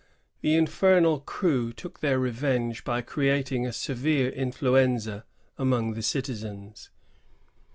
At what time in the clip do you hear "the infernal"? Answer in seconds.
0.41-1.19